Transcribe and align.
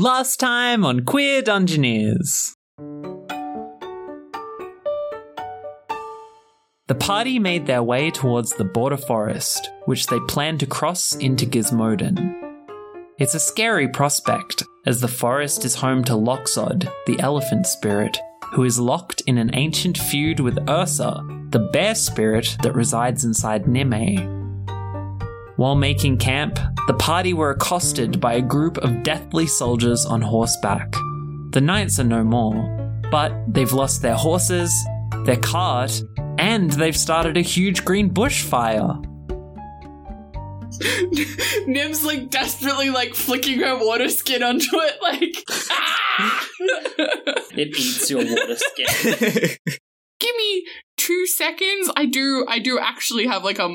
Last 0.00 0.38
time 0.38 0.84
on 0.84 1.04
Queer 1.04 1.42
Dungeoneers. 1.42 2.52
The 6.86 6.94
party 6.94 7.40
made 7.40 7.66
their 7.66 7.82
way 7.82 8.12
towards 8.12 8.52
the 8.52 8.64
border 8.64 8.96
forest, 8.96 9.68
which 9.86 10.06
they 10.06 10.20
planned 10.28 10.60
to 10.60 10.66
cross 10.66 11.16
into 11.16 11.46
Gizmoden. 11.46 12.32
It's 13.18 13.34
a 13.34 13.40
scary 13.40 13.88
prospect, 13.88 14.62
as 14.86 15.00
the 15.00 15.08
forest 15.08 15.64
is 15.64 15.74
home 15.74 16.04
to 16.04 16.12
Loxod, 16.12 16.88
the 17.06 17.18
elephant 17.18 17.66
spirit, 17.66 18.16
who 18.52 18.62
is 18.62 18.78
locked 18.78 19.22
in 19.22 19.36
an 19.36 19.50
ancient 19.54 19.98
feud 19.98 20.38
with 20.38 20.60
Ursa, 20.70 21.24
the 21.50 21.68
bear 21.72 21.96
spirit 21.96 22.56
that 22.62 22.76
resides 22.76 23.24
inside 23.24 23.66
Nime. 23.66 24.37
While 25.58 25.74
making 25.74 26.18
camp, 26.18 26.60
the 26.86 26.94
party 26.94 27.34
were 27.34 27.50
accosted 27.50 28.20
by 28.20 28.34
a 28.34 28.40
group 28.40 28.78
of 28.78 29.02
deathly 29.02 29.48
soldiers 29.48 30.06
on 30.06 30.22
horseback. 30.22 30.92
The 31.50 31.60
knights 31.60 31.98
are 31.98 32.04
no 32.04 32.22
more, 32.22 33.02
but 33.10 33.32
they've 33.48 33.72
lost 33.72 34.00
their 34.00 34.14
horses, 34.14 34.72
their 35.24 35.36
cart, 35.36 36.00
and 36.38 36.70
they've 36.70 36.96
started 36.96 37.36
a 37.36 37.40
huge 37.40 37.84
green 37.84 38.08
bushfire. 38.08 39.04
Nim's 41.66 42.04
like 42.04 42.30
desperately 42.30 42.90
like 42.90 43.16
flicking 43.16 43.58
her 43.58 43.84
water 43.84 44.10
skin 44.10 44.44
onto 44.44 44.76
it, 44.76 45.02
like. 45.02 45.44
"Ah!" 45.72 46.46
It 47.56 47.76
eats 47.76 48.08
your 48.08 48.20
water 48.20 48.56
skin. 48.56 49.56
Give 50.20 50.34
me 50.36 50.66
two 50.96 51.26
seconds. 51.26 51.90
I 51.96 52.06
do. 52.06 52.44
I 52.48 52.58
do 52.58 52.78
actually 52.78 53.26
have 53.26 53.44
like 53.44 53.58
a 53.58 53.68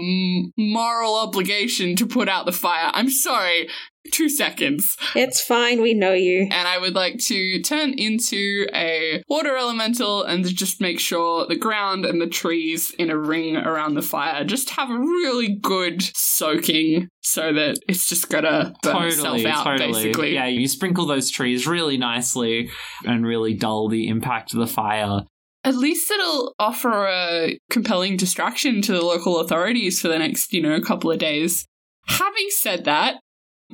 moral 0.58 1.16
obligation 1.16 1.96
to 1.98 2.06
put 2.06 2.28
out 2.28 2.46
the 2.46 2.52
fire. 2.52 2.92
I'm 2.94 3.10
sorry. 3.10 3.70
Two 4.12 4.28
seconds, 4.28 4.98
It's 5.16 5.40
fine, 5.40 5.82
we 5.82 5.94
know 5.94 6.12
you. 6.12 6.42
and 6.52 6.68
I 6.68 6.78
would 6.78 6.94
like 6.94 7.20
to 7.28 7.62
turn 7.62 7.94
into 7.94 8.68
a 8.74 9.24
water 9.30 9.56
elemental 9.56 10.24
and 10.24 10.46
just 10.46 10.82
make 10.82 11.00
sure 11.00 11.48
the 11.48 11.56
ground 11.56 12.06
and 12.06 12.20
the 12.20 12.28
trees 12.28 12.92
in 13.00 13.10
a 13.10 13.18
ring 13.18 13.56
around 13.56 13.94
the 13.94 14.02
fire 14.02 14.44
just 14.44 14.72
have 14.72 14.90
a 14.90 15.00
really 15.00 15.56
good 15.56 16.02
soaking, 16.18 17.08
so 17.22 17.54
that 17.54 17.80
it's 17.88 18.10
just 18.10 18.30
gonna 18.30 18.74
burn 18.84 19.08
itself 19.08 19.46
out. 19.46 19.64
totally. 19.64 19.94
Basically, 19.94 20.34
Yeah, 20.34 20.48
you 20.48 20.68
sprinkle 20.68 21.06
those 21.06 21.30
trees 21.32 21.66
really 21.66 21.96
nicely 21.98 22.70
and 23.06 23.26
really 23.26 23.54
dull 23.54 23.88
the 23.88 24.10
impact 24.10 24.52
of 24.54 24.60
the 24.60 24.68
fire. 24.68 25.22
At 25.64 25.76
least 25.76 26.12
it'll 26.12 26.54
offer 26.60 27.08
a 27.08 27.58
compelling 27.70 28.18
distraction 28.18 28.82
to 28.82 28.92
the 28.92 29.02
local 29.02 29.40
authorities 29.40 30.02
for 30.02 30.10
the 30.10 30.20
next, 30.20 30.52
you 30.54 30.62
know, 30.62 30.80
couple 30.82 31.12
of 31.12 31.20
days. 31.20 31.66
Having 32.08 32.48
said 32.50 32.84
that, 32.86 33.16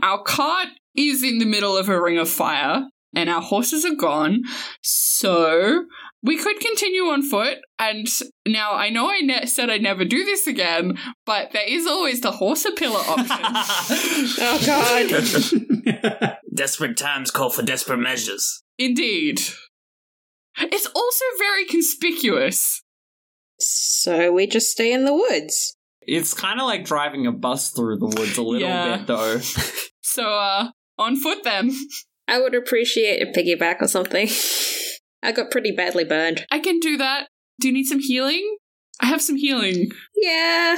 our 0.04 0.22
cart 0.22 0.67
is 0.95 1.23
in 1.23 1.40
the 1.40 1.45
middle 1.45 1.76
of 1.76 1.90
a 1.90 2.02
ring 2.02 2.17
of 2.17 2.30
fire 2.30 2.84
and 3.16 3.30
our 3.30 3.42
horses 3.42 3.86
are 3.86 3.95
gone. 3.95 4.44
So 4.82 5.86
we 6.22 6.38
could 6.38 6.60
continue 6.60 7.04
on 7.04 7.23
foot. 7.23 7.58
And 7.80 8.08
now 8.48 8.73
I 8.73 8.90
know 8.90 9.10
I 9.10 9.22
ne- 9.22 9.45
said 9.45 9.70
I'd 9.70 9.82
never 9.82 10.06
do 10.06 10.23
this 10.23 10.48
again, 10.48 10.98
but 11.26 11.52
there 11.54 11.67
is 11.67 11.88
always 11.88 12.22
the 12.22 12.32
horse 12.32 12.67
pillar 12.76 13.00
option. 13.00 13.26
Oh 14.42 14.60
god. 14.66 16.38
Desperate 16.54 16.98
times 16.98 17.32
call 17.32 17.50
for 17.50 17.62
desperate 17.64 17.98
measures. 18.00 18.64
Indeed. 18.78 19.42
It's 20.59 20.85
also 20.88 21.25
very 21.38 21.65
conspicuous. 21.65 22.81
so 23.59 24.31
we 24.31 24.47
just 24.47 24.71
stay 24.71 24.91
in 24.93 25.05
the 25.05 25.13
woods. 25.13 25.75
It's 26.02 26.33
kind 26.33 26.59
of 26.59 26.65
like 26.67 26.85
driving 26.85 27.27
a 27.27 27.31
bus 27.31 27.69
through 27.71 27.97
the 27.97 28.05
woods 28.07 28.38
a 28.38 28.41
little 28.41 28.67
Yeah. 28.67 28.97
bit, 28.97 29.07
though. 29.07 29.39
So, 30.02 30.23
uh, 30.27 30.71
on 30.97 31.17
foot 31.17 31.43
then. 31.43 31.71
I 32.27 32.39
would 32.41 32.55
appreciate 32.55 33.21
a 33.21 33.31
piggyback 33.31 33.80
or 33.80 33.87
something. 33.87 34.27
I 35.23 35.31
got 35.31 35.52
pretty 35.52 35.71
badly 35.71 36.03
burned. 36.03 36.45
I 36.49 36.57
can 36.59 36.80
do 36.80 36.97
that. 36.97 37.27
Do 37.59 37.67
you 37.67 37.73
need 37.73 37.85
some 37.85 37.99
healing? 37.99 38.57
I 38.99 39.05
have 39.05 39.21
some 39.21 39.35
healing. 39.35 39.91
Yeah. 40.15 40.77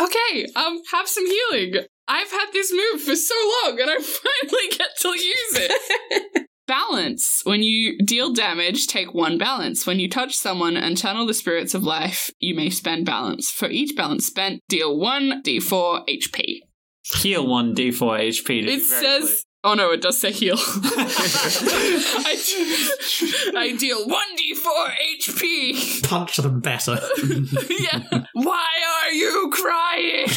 Okay, 0.00 0.46
um, 0.54 0.80
have 0.92 1.08
some 1.08 1.26
healing. 1.26 1.74
I've 2.06 2.30
had 2.30 2.46
this 2.52 2.72
move 2.72 3.02
for 3.02 3.16
so 3.16 3.34
long 3.64 3.80
and 3.80 3.90
I 3.90 3.96
finally 4.00 4.68
get 4.70 4.90
to 5.00 5.08
use 5.08 5.56
it. 5.56 6.47
Balance. 6.68 7.40
When 7.42 7.64
you 7.64 7.98
deal 7.98 8.32
damage, 8.32 8.86
take 8.86 9.12
one 9.12 9.38
balance. 9.38 9.84
When 9.86 9.98
you 9.98 10.08
touch 10.08 10.36
someone 10.36 10.76
and 10.76 10.96
channel 10.96 11.26
the 11.26 11.34
spirits 11.34 11.74
of 11.74 11.82
life, 11.82 12.30
you 12.38 12.54
may 12.54 12.70
spend 12.70 13.04
balance. 13.06 13.50
For 13.50 13.68
each 13.68 13.96
balance 13.96 14.26
spent, 14.26 14.62
deal 14.68 14.96
1d4 14.96 16.06
HP. 16.06 16.60
Heal 17.02 17.44
1d4 17.46 18.20
HP. 18.28 18.46
To 18.46 18.68
It 18.68 18.82
very 18.82 19.02
says. 19.02 19.44
Oh 19.64 19.74
no, 19.74 19.90
it 19.90 20.00
does 20.00 20.20
say 20.20 20.30
heal. 20.30 20.54
I, 20.58 22.36
I 23.56 23.74
deal 23.76 24.06
1d4 24.06 24.94
HP. 25.18 26.08
Punch 26.08 26.36
them 26.36 26.60
better. 26.60 26.92
yeah. 27.68 28.22
Why 28.34 28.68
are 29.02 29.10
you 29.10 29.50
crying? 29.52 30.28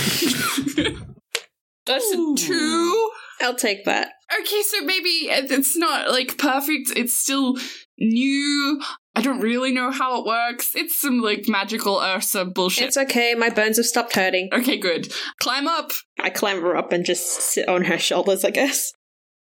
That's 1.86 2.12
a 2.12 2.36
two. 2.36 3.12
I'll 3.42 3.56
take 3.56 3.86
that. 3.86 4.14
Okay, 4.40 4.62
so 4.64 4.82
maybe 4.82 5.10
it's 5.30 5.78
not 5.78 6.10
like 6.10 6.38
perfect. 6.38 6.92
It's 6.96 7.14
still 7.14 7.58
new. 7.98 8.82
I 9.16 9.22
don't 9.22 9.42
really 9.42 9.72
know 9.72 9.92
how 9.92 10.20
it 10.20 10.26
works. 10.26 10.72
It's 10.74 11.00
some 11.00 11.20
like 11.20 11.46
magical 11.48 12.00
Ursa 12.02 12.46
bullshit. 12.46 12.88
It's 12.88 12.98
okay, 12.98 13.36
my 13.36 13.50
bones 13.50 13.78
have 13.78 13.86
stopped 13.86 14.16
hurting. 14.16 14.50
okay, 14.54 14.78
good. 14.78 15.12
Climb 15.40 15.68
up. 15.68 15.92
I 16.20 16.30
clamber 16.30 16.76
up 16.76 16.92
and 16.92 17.06
just 17.06 17.26
sit 17.26 17.68
on 17.68 17.86
her 17.86 17.98
shoulders, 17.98 18.46
I 18.46 18.52
guess. 18.52 18.94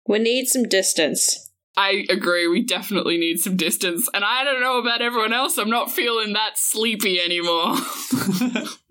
We 0.06 0.18
need 0.18 0.46
some 0.46 0.64
distance. 0.64 1.50
I 1.76 2.04
agree. 2.10 2.48
We 2.48 2.64
definitely 2.64 3.16
need 3.16 3.38
some 3.38 3.56
distance. 3.56 4.08
And 4.12 4.24
I 4.24 4.44
don't 4.44 4.60
know 4.60 4.78
about 4.78 5.02
everyone 5.02 5.32
else. 5.32 5.56
I'm 5.56 5.70
not 5.70 5.90
feeling 5.90 6.32
that 6.32 6.58
sleepy 6.58 7.20
anymore. 7.20 7.74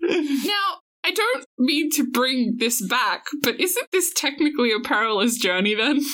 now, 0.00 0.79
I 1.04 1.12
don't 1.12 1.46
mean 1.58 1.90
to 1.92 2.10
bring 2.10 2.56
this 2.58 2.86
back, 2.86 3.24
but 3.42 3.58
isn't 3.58 3.90
this 3.90 4.12
technically 4.14 4.72
a 4.72 4.80
perilous 4.80 5.38
journey 5.38 5.74
then? 5.74 6.00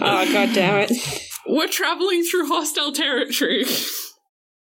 Oh 0.00 0.32
god 0.32 0.54
damn 0.54 0.86
it. 0.88 0.92
We're 1.46 1.68
traveling 1.68 2.24
through 2.24 2.48
hostile 2.48 2.92
territory. 2.92 3.64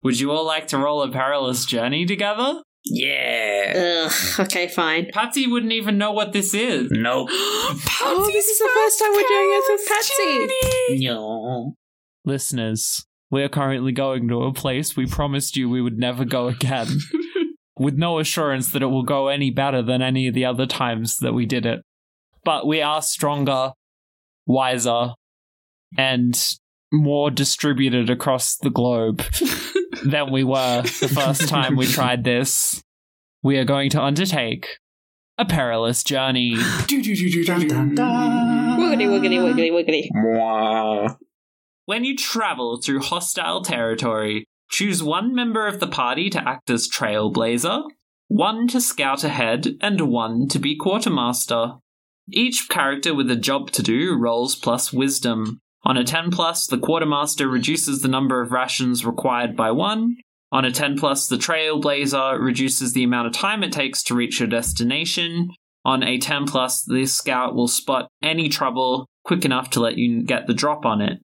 Would 0.03 0.19
you 0.19 0.31
all 0.31 0.45
like 0.45 0.67
to 0.67 0.77
roll 0.77 1.01
a 1.01 1.09
perilous 1.11 1.65
journey 1.65 2.05
together? 2.05 2.61
Yeah. 2.85 4.07
Ugh, 4.07 4.39
okay, 4.41 4.67
fine. 4.67 5.07
Patsy 5.13 5.47
wouldn't 5.47 5.71
even 5.71 5.97
know 5.97 6.11
what 6.11 6.33
this 6.33 6.53
is. 6.53 6.89
Nope. 6.91 7.29
Oh, 8.05 8.29
this 8.31 8.47
is 8.47 8.59
the 8.59 8.69
first 8.73 8.99
time 8.99 9.11
we're 9.11 9.27
doing 9.27 9.49
it 9.51 9.63
with 9.69 9.87
Patsy. 9.87 11.05
No. 11.05 11.75
Listeners, 12.25 13.05
we 13.31 13.41
are 13.43 13.49
currently 13.49 13.93
going 13.93 14.27
to 14.27 14.43
a 14.43 14.53
place 14.53 14.97
we 14.97 15.05
promised 15.05 15.55
you 15.55 15.69
we 15.69 15.81
would 15.81 15.97
never 15.97 16.25
go 16.25 16.47
again. 16.49 16.87
with 17.83 17.95
no 17.95 18.19
assurance 18.19 18.71
that 18.71 18.81
it 18.81 18.87
will 18.87 19.03
go 19.03 19.27
any 19.27 19.51
better 19.51 19.81
than 19.81 20.01
any 20.01 20.27
of 20.27 20.33
the 20.33 20.45
other 20.45 20.65
times 20.65 21.17
that 21.17 21.33
we 21.33 21.45
did 21.45 21.65
it. 21.65 21.81
But 22.43 22.67
we 22.67 22.81
are 22.81 23.01
stronger, 23.01 23.71
wiser, 24.45 25.13
and 25.97 26.39
more 26.91 27.31
distributed 27.31 28.09
across 28.09 28.57
the 28.57 28.69
globe 28.69 29.23
than 30.05 30.31
we 30.31 30.43
were 30.43 30.81
the 30.81 31.11
first 31.13 31.47
time 31.47 31.75
we 31.75 31.85
tried 31.87 32.23
this. 32.23 32.81
We 33.41 33.57
are 33.57 33.65
going 33.65 33.89
to 33.91 34.01
undertake 34.01 34.77
a 35.37 35.45
perilous 35.45 36.03
journey. 36.03 36.55
Dun, 36.87 37.67
dun, 37.67 37.95
dun. 37.95 38.79
Wiggity, 38.79 39.07
wiggity, 39.07 39.71
wiggity, 39.71 39.71
wiggity. 39.71 41.15
When 41.85 42.05
you 42.05 42.15
travel 42.15 42.79
through 42.81 43.01
hostile 43.01 43.61
territory, 43.61 44.45
choose 44.73 45.03
one 45.03 45.35
member 45.35 45.67
of 45.67 45.79
the 45.79 45.87
party 45.87 46.31
to 46.31 46.49
act 46.49 46.67
as 46.71 46.89
trailblazer, 46.89 47.83
one 48.27 48.67
to 48.67 48.81
scout 48.81 49.23
ahead, 49.23 49.67
and 49.79 50.01
one 50.01 50.47
to 50.47 50.57
be 50.57 50.75
quartermaster. 50.75 51.73
Each 52.31 52.67
character 52.67 53.13
with 53.13 53.29
a 53.29 53.35
job 53.35 53.69
to 53.71 53.83
do 53.83 54.17
rolls 54.17 54.55
plus 54.55 54.91
wisdom. 54.91 55.59
On 55.83 55.95
a 55.95 56.03
10 56.03 56.31
plus, 56.31 56.65
the 56.65 56.79
quartermaster 56.79 57.47
reduces 57.47 58.01
the 58.01 58.07
number 58.07 58.41
of 58.41 58.51
rations 58.51 59.05
required 59.05 59.55
by 59.55 59.69
one. 59.69 60.17
On 60.51 60.65
a 60.65 60.71
10 60.71 60.97
plus, 60.97 61.27
the 61.27 61.35
trailblazer 61.35 62.39
reduces 62.39 62.93
the 62.93 63.03
amount 63.03 63.27
of 63.27 63.33
time 63.33 63.63
it 63.63 63.71
takes 63.71 64.01
to 64.03 64.15
reach 64.15 64.39
your 64.39 64.49
destination. 64.49 65.51
On 65.85 66.01
a 66.01 66.17
10 66.17 66.47
plus, 66.47 66.83
the 66.83 67.05
scout 67.05 67.53
will 67.53 67.67
spot 67.67 68.07
any 68.23 68.49
trouble 68.49 69.05
quick 69.23 69.45
enough 69.45 69.69
to 69.71 69.79
let 69.79 69.97
you 69.97 70.23
get 70.23 70.47
the 70.47 70.53
drop 70.53 70.83
on 70.83 70.99
it. 70.99 71.19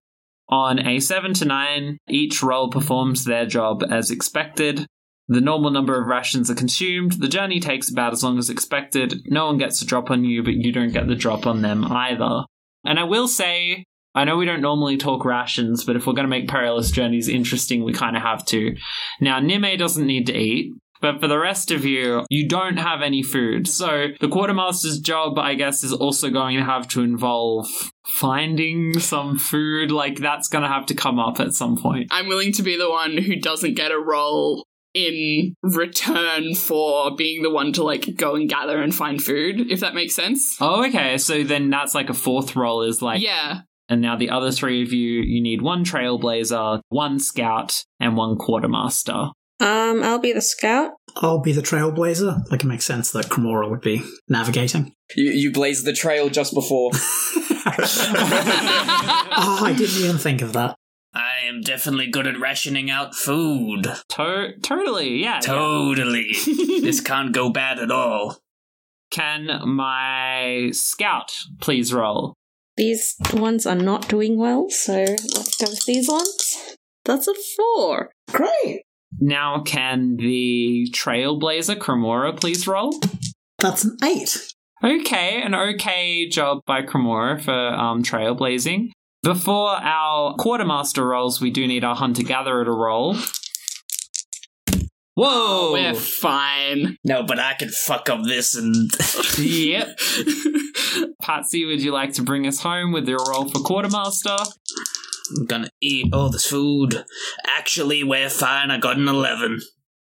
On 0.50 0.80
a 0.80 1.00
7 1.00 1.34
to 1.36 1.46
9, 1.46 1.98
each 2.10 2.42
role 2.42 2.70
performs 2.70 3.24
their 3.24 3.46
job 3.46 3.84
as 3.90 4.10
expected. 4.10 4.88
The 5.28 5.42
normal 5.42 5.70
number 5.70 6.02
of 6.02 6.08
rations 6.08 6.50
are 6.50 6.56
consumed. 6.56 7.14
The 7.14 7.28
journey 7.28 7.60
takes 7.60 7.90
about 7.90 8.14
as 8.14 8.24
long 8.24 8.40
as 8.40 8.50
expected. 8.50 9.22
No 9.28 9.46
one 9.46 9.60
gets 9.60 9.80
a 9.82 9.86
drop 9.86 10.10
on 10.10 10.24
you, 10.26 10.42
but 10.42 10.56
you 10.56 10.72
don't 10.72 10.92
get 10.92 11.08
the 11.08 11.16
drop 11.16 11.46
on 11.46 11.62
them 11.62 11.86
either. 11.86 12.46
And 12.84 13.00
I 13.00 13.04
will 13.04 13.28
say, 13.28 13.86
I 14.16 14.24
know 14.24 14.38
we 14.38 14.46
don't 14.46 14.62
normally 14.62 14.98
talk 14.98 15.24
rations, 15.24 15.84
but 15.84 15.96
if 15.96 16.08
we're 16.08 16.14
going 16.14 16.26
to 16.26 16.30
make 16.30 16.48
perilous 16.48 16.90
journeys 16.90 17.30
interesting, 17.30 17.84
we 17.84 17.94
kind 17.94 18.18
of 18.18 18.24
have 18.24 18.44
to. 18.48 18.76
Now, 19.22 19.40
Nime 19.40 19.78
doesn't 19.78 20.08
need 20.08 20.26
to 20.28 20.36
eat. 20.36 20.74
But 21.02 21.22
for 21.22 21.28
the 21.28 21.40
rest 21.40 21.72
of 21.72 21.86
you, 21.86 22.26
you 22.30 22.48
don't 22.48 22.78
have 22.78 23.02
any 23.02 23.24
food. 23.24 23.68
So 23.68 24.08
the 24.20 24.28
quartermaster's 24.28 25.00
job, 25.00 25.40
I 25.40 25.56
guess, 25.56 25.84
is 25.84 25.94
also 25.94 26.30
going 26.30 26.58
to 26.58 26.64
have 26.64 26.88
to 26.90 27.02
involve 27.02 27.68
finding 28.06 29.00
some 29.00 29.38
food. 29.38 29.92
Like 29.92 30.18
that's 30.20 30.50
going 30.50 30.64
to 30.64 30.68
have 30.68 30.86
to 30.88 30.96
come 30.96 31.20
up 31.20 31.40
at 31.40 31.54
some 31.54 31.78
point. 31.78 32.10
I'm 32.12 32.28
willing 32.28 32.52
to 32.54 32.64
be 32.64 32.78
the 32.78 32.90
one 32.90 33.18
who 33.18 33.38
doesn't 33.38 33.76
get 33.76 33.92
a 33.92 34.00
roll 34.00 34.66
in 34.94 35.56
return 35.62 36.56
for 36.56 37.16
being 37.16 37.44
the 37.44 37.50
one 37.50 37.72
to 37.74 37.84
like 37.84 38.16
go 38.16 38.36
and 38.36 38.50
gather 38.50 38.82
and 38.82 38.94
find 38.94 39.24
food, 39.24 39.72
if 39.72 39.80
that 39.82 39.94
makes 39.96 40.16
sense. 40.16 40.58
Oh, 40.60 40.86
okay. 40.86 41.18
So 41.18 41.44
then 41.44 41.70
that's 41.70 41.96
like 41.96 42.10
a 42.10 42.14
fourth 42.14 42.56
roll 42.56 42.82
is 42.82 43.02
like, 43.02 43.22
yeah. 43.22 43.62
and 43.88 44.02
now 44.02 44.16
the 44.16 44.32
other 44.32 44.52
three 44.52 44.84
of 44.84 44.92
you, 44.92 45.22
you 45.22 45.42
need 45.42 45.62
one 45.62 45.86
trailblazer, 45.86 46.82
one 46.90 47.20
scout, 47.20 47.86
and 48.00 48.18
one 48.18 48.36
quartermaster. 48.36 49.30
Um, 49.60 50.04
I'll 50.04 50.20
be 50.20 50.32
the 50.32 50.42
scout. 50.42 50.92
I'll 51.18 51.40
be 51.40 51.52
the 51.52 51.62
trailblazer. 51.62 52.50
Like 52.50 52.64
it 52.64 52.68
makes 52.68 52.86
sense 52.86 53.12
that 53.12 53.26
Cremora 53.26 53.70
would 53.70 53.82
be 53.82 54.02
navigating. 54.30 54.94
You, 55.16 55.32
you 55.32 55.52
blaze 55.52 55.84
the 55.84 55.94
trail 55.94 56.30
just 56.30 56.54
before. 56.54 56.92
oh, 56.94 57.00
I 59.64 59.74
didn't 59.78 60.02
even 60.04 60.18
think 60.18 60.42
of 60.42 60.54
that. 60.54 60.76
I 61.14 61.40
am 61.46 61.62
definitely 61.62 62.08
good 62.08 62.28
at 62.28 62.40
rationing 62.40 62.90
out 62.90 63.16
food. 63.16 63.88
To- 64.10 64.54
totally, 64.62 65.18
yeah. 65.18 65.36
yeah. 65.36 65.40
Totally. 65.40 66.32
this 66.82 67.02
can't 67.02 67.34
go 67.34 67.50
bad 67.50 67.80
at 67.80 67.92
all. 67.92 68.38
Can 69.12 69.68
my 69.68 70.70
scout 70.72 71.32
please 71.60 71.94
roll? 71.94 72.36
These 72.78 73.16
ones 73.34 73.66
are 73.66 73.76
not 73.76 74.08
doing 74.08 74.38
well, 74.38 74.70
so 74.70 74.94
let's 74.94 75.58
go 75.58 75.70
with 75.70 75.86
these 75.86 76.08
ones. 76.08 76.78
That's 77.04 77.28
a 77.28 77.34
four. 77.58 78.12
Great. 78.32 78.84
Now, 79.18 79.62
can 79.62 80.18
the 80.18 80.88
trailblazer 80.92 81.78
Cremora 81.78 82.40
please 82.40 82.68
roll? 82.68 83.00
That's 83.60 83.84
an 83.84 83.98
eight. 84.04 84.54
Okay, 84.84 85.42
an 85.42 85.54
okay 85.54 86.30
job 86.30 86.60
by 86.66 86.84
Cremora 86.84 87.42
for 87.42 87.52
um, 87.52 88.04
trailblazing. 88.04 88.92
Before 89.24 89.72
our 89.72 90.36
quartermaster 90.36 91.06
rolls, 91.06 91.42
we 91.42 91.52
do 91.52 91.68
need 91.68 91.84
our 91.84 91.96
hunter 91.96 92.24
gatherer 92.24 92.64
to 92.64 92.72
roll. 92.72 93.18
Whoa! 95.16 95.74
We're 95.74 95.94
fine. 95.96 96.96
No, 97.04 97.24
but 97.24 97.40
I 97.40 97.54
can 97.56 97.68
fuck 97.68 98.10
up 98.10 98.24
this 98.24 98.56
and. 98.56 98.90
yep. 99.38 100.00
Patsy, 101.22 101.66
would 101.66 101.82
you 101.82 101.92
like 101.92 102.14
to 102.14 102.24
bring 102.24 102.48
us 102.48 102.62
home 102.62 102.94
with 102.94 103.06
your 103.06 103.20
roll 103.30 103.50
for 103.50 103.60
quartermaster? 103.60 104.38
I'm 105.38 105.46
gonna 105.46 105.70
eat 105.82 106.14
all 106.14 106.30
this 106.30 106.46
food. 106.46 107.06
Actually, 107.48 108.04
we're 108.04 108.30
fine. 108.30 108.72
I 108.72 108.78
got 108.78 108.98
an 108.98 109.08
11. 109.08 109.60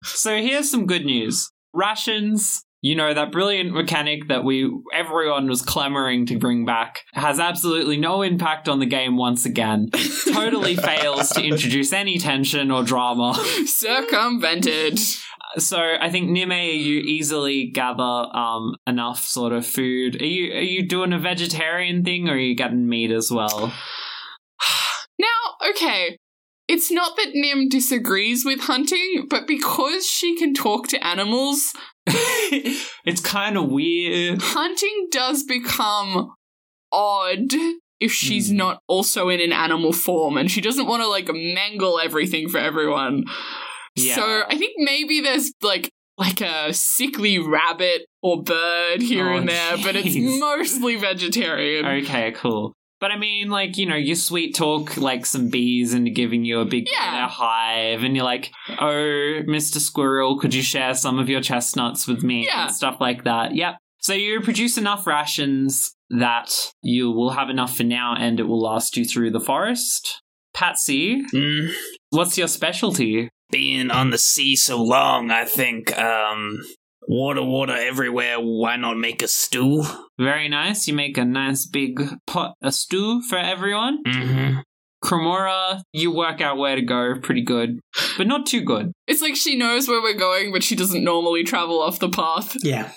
So 0.04 0.36
here's 0.36 0.70
some 0.70 0.86
good 0.86 1.04
news. 1.04 1.50
Rations, 1.72 2.64
you 2.82 2.96
know, 2.96 3.14
that 3.14 3.30
brilliant 3.30 3.72
mechanic 3.72 4.26
that 4.28 4.44
we 4.44 4.70
everyone 4.92 5.48
was 5.48 5.62
clamoring 5.62 6.26
to 6.26 6.38
bring 6.38 6.64
back 6.66 7.02
has 7.14 7.38
absolutely 7.38 7.96
no 7.96 8.22
impact 8.22 8.68
on 8.68 8.80
the 8.80 8.86
game 8.86 9.16
once 9.16 9.46
again. 9.46 9.88
totally 10.32 10.74
fails 10.74 11.30
to 11.30 11.44
introduce 11.44 11.92
any 11.92 12.18
tension 12.18 12.70
or 12.72 12.82
drama. 12.82 13.34
Circumvented. 13.66 14.98
So 15.58 15.78
I 15.78 16.10
think 16.10 16.30
Nime, 16.30 16.52
you 16.52 17.00
easily 17.00 17.70
gather 17.70 18.02
um, 18.02 18.74
enough 18.86 19.22
sort 19.22 19.52
of 19.52 19.64
food. 19.64 20.20
Are 20.20 20.26
you 20.26 20.52
are 20.52 20.60
you 20.60 20.88
doing 20.88 21.12
a 21.12 21.18
vegetarian 21.18 22.02
thing 22.02 22.28
or 22.28 22.32
are 22.32 22.38
you 22.38 22.56
getting 22.56 22.88
meat 22.88 23.12
as 23.12 23.30
well? 23.30 23.72
Okay. 25.70 26.16
It's 26.68 26.90
not 26.90 27.16
that 27.16 27.30
Nim 27.34 27.68
disagrees 27.68 28.44
with 28.44 28.60
hunting, 28.62 29.26
but 29.28 29.46
because 29.46 30.06
she 30.06 30.36
can 30.36 30.54
talk 30.54 30.88
to 30.88 31.06
animals, 31.06 31.72
it's 32.06 33.20
kind 33.20 33.56
of 33.58 33.68
weird. 33.70 34.40
hunting 34.40 35.08
does 35.10 35.42
become 35.42 36.32
odd 36.92 37.52
if 38.00 38.12
she's 38.12 38.50
Hmm. 38.50 38.56
not 38.56 38.78
also 38.88 39.28
in 39.28 39.40
an 39.40 39.52
animal 39.52 39.92
form 39.92 40.36
and 40.36 40.50
she 40.50 40.60
doesn't 40.60 40.86
want 40.86 41.02
to 41.02 41.08
like 41.08 41.28
mangle 41.32 41.98
everything 42.00 42.48
for 42.48 42.58
everyone. 42.58 43.24
Yeah. 43.96 44.14
So 44.14 44.42
I 44.48 44.56
think 44.56 44.72
maybe 44.78 45.20
there's 45.20 45.52
like 45.62 45.90
like 46.18 46.40
a 46.40 46.72
sickly 46.72 47.38
rabbit 47.38 48.02
or 48.22 48.42
bird 48.42 49.02
here 49.02 49.30
Oh, 49.30 49.36
and 49.36 49.48
there, 49.48 49.76
but 49.78 49.96
it's 49.96 50.14
mostly 50.40 50.96
vegetarian. 50.96 51.84
Okay, 51.86 52.32
cool. 52.32 52.72
But 53.02 53.10
I 53.10 53.18
mean, 53.18 53.50
like, 53.50 53.76
you 53.78 53.84
know, 53.86 53.96
you 53.96 54.14
sweet 54.14 54.54
talk 54.54 54.96
like 54.96 55.26
some 55.26 55.48
bees 55.50 55.92
into 55.92 56.10
giving 56.12 56.44
you 56.44 56.60
a 56.60 56.64
big 56.64 56.86
Yeah. 56.90 57.26
a 57.26 57.28
hive, 57.28 58.04
and 58.04 58.14
you're 58.14 58.24
like, 58.24 58.52
oh, 58.78 59.42
Mr. 59.48 59.78
Squirrel, 59.78 60.38
could 60.38 60.54
you 60.54 60.62
share 60.62 60.94
some 60.94 61.18
of 61.18 61.28
your 61.28 61.40
chestnuts 61.40 62.06
with 62.06 62.22
me? 62.22 62.46
Yeah. 62.46 62.66
And 62.66 62.74
stuff 62.74 62.98
like 63.00 63.24
that. 63.24 63.56
Yep. 63.56 63.74
So 63.98 64.12
you 64.14 64.40
produce 64.40 64.78
enough 64.78 65.04
rations 65.04 65.96
that 66.10 66.50
you 66.80 67.10
will 67.10 67.30
have 67.30 67.50
enough 67.50 67.76
for 67.76 67.82
now 67.84 68.14
and 68.16 68.38
it 68.38 68.44
will 68.44 68.62
last 68.62 68.96
you 68.96 69.04
through 69.04 69.32
the 69.32 69.40
forest. 69.40 70.22
Patsy, 70.54 71.22
Mm, 71.34 71.72
what's 72.10 72.38
your 72.38 72.46
specialty? 72.48 73.28
being 73.50 73.90
on 73.90 74.10
the 74.10 74.16
sea 74.18 74.54
so 74.56 74.80
long, 74.82 75.30
I 75.30 75.44
think, 75.44 75.92
um. 75.98 76.60
Water, 77.08 77.42
water 77.42 77.76
everywhere. 77.76 78.36
Why 78.38 78.76
not 78.76 78.96
make 78.96 79.22
a 79.22 79.28
stew? 79.28 79.84
Very 80.18 80.48
nice. 80.48 80.86
You 80.86 80.94
make 80.94 81.18
a 81.18 81.24
nice 81.24 81.66
big 81.66 82.00
pot 82.26 82.54
of 82.62 82.74
stew 82.74 83.22
for 83.22 83.38
everyone. 83.38 84.02
Mm-hmm. 84.04 84.60
Cremora, 85.04 85.82
you 85.92 86.14
work 86.14 86.40
out 86.40 86.58
where 86.58 86.76
to 86.76 86.82
go 86.82 87.18
pretty 87.20 87.42
good, 87.42 87.80
but 88.16 88.28
not 88.28 88.46
too 88.46 88.62
good. 88.62 88.92
It's 89.08 89.20
like 89.20 89.34
she 89.34 89.56
knows 89.56 89.88
where 89.88 90.00
we're 90.00 90.14
going, 90.14 90.52
but 90.52 90.62
she 90.62 90.76
doesn't 90.76 91.02
normally 91.02 91.42
travel 91.42 91.82
off 91.82 91.98
the 91.98 92.08
path. 92.08 92.56
Yeah. 92.62 92.92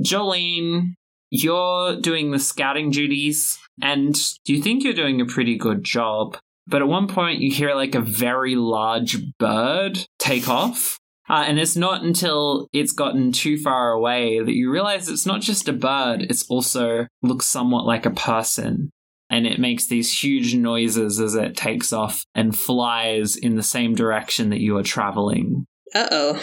Jolene, 0.00 0.94
you're 1.28 2.00
doing 2.00 2.30
the 2.30 2.38
scouting 2.38 2.90
duties, 2.92 3.58
and 3.82 4.16
you 4.44 4.62
think 4.62 4.84
you're 4.84 4.92
doing 4.92 5.20
a 5.20 5.26
pretty 5.26 5.58
good 5.58 5.82
job. 5.82 6.38
But 6.68 6.82
at 6.82 6.88
one 6.88 7.08
point, 7.08 7.40
you 7.40 7.50
hear 7.50 7.74
like 7.74 7.96
a 7.96 8.00
very 8.00 8.54
large 8.54 9.16
bird 9.38 9.98
take 10.20 10.48
off. 10.48 10.99
Uh, 11.30 11.44
and 11.46 11.60
it's 11.60 11.76
not 11.76 12.02
until 12.02 12.66
it's 12.72 12.90
gotten 12.90 13.30
too 13.30 13.56
far 13.56 13.92
away 13.92 14.40
that 14.40 14.56
you 14.56 14.68
realize 14.68 15.08
it's 15.08 15.26
not 15.26 15.40
just 15.40 15.68
a 15.68 15.72
bird, 15.72 16.22
it's 16.22 16.44
also 16.50 17.06
looks 17.22 17.46
somewhat 17.46 17.86
like 17.86 18.04
a 18.04 18.10
person. 18.10 18.90
And 19.30 19.46
it 19.46 19.60
makes 19.60 19.86
these 19.86 20.12
huge 20.12 20.56
noises 20.56 21.20
as 21.20 21.36
it 21.36 21.56
takes 21.56 21.92
off 21.92 22.24
and 22.34 22.58
flies 22.58 23.36
in 23.36 23.54
the 23.54 23.62
same 23.62 23.94
direction 23.94 24.50
that 24.50 24.58
you 24.58 24.76
are 24.76 24.82
traveling. 24.82 25.66
Uh 25.94 26.08
oh. 26.10 26.42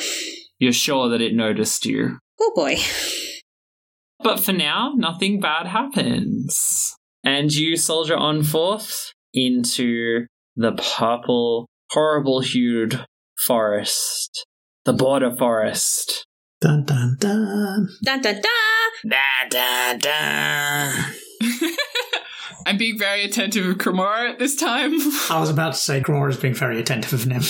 You're 0.58 0.72
sure 0.72 1.10
that 1.10 1.22
it 1.22 1.36
noticed 1.36 1.86
you. 1.86 2.20
Oh 2.40 2.52
boy. 2.56 2.78
But 4.20 4.40
for 4.40 4.54
now, 4.54 4.94
nothing 4.96 5.42
bad 5.42 5.68
happens. 5.68 6.96
And 7.26 7.54
you 7.54 7.76
soldier 7.76 8.16
on 8.16 8.42
forth 8.42 9.12
into 9.34 10.28
the 10.56 10.72
purple, 10.72 11.68
horrible 11.92 12.40
hued 12.40 13.06
forest. 13.46 14.47
The 14.88 14.94
border 14.94 15.36
forest. 15.36 16.26
Dun 16.62 16.86
dun 16.86 17.18
dun. 17.20 17.90
Dun 18.06 18.22
dun 18.22 18.36
dun! 18.36 18.42
Da 19.10 19.18
da 19.50 19.98
da. 19.98 20.92
I'm 22.66 22.78
being 22.78 22.98
very 22.98 23.26
attentive 23.26 23.66
of 23.66 23.80
Cremora 23.80 24.30
at 24.30 24.40
this 24.40 24.56
time. 24.56 24.94
I 25.30 25.42
was 25.42 25.50
about 25.50 25.74
to 25.74 25.78
say 25.78 26.00
Cremora's 26.00 26.38
being 26.38 26.54
very 26.54 26.80
attentive 26.80 27.12
of 27.12 27.28
Nim. 27.28 27.42